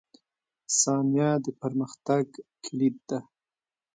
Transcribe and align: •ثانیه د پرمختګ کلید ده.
•ثانیه 0.79 1.29
د 1.43 1.47
پرمختګ 1.61 2.25
کلید 2.65 2.95
ده. 3.09 3.19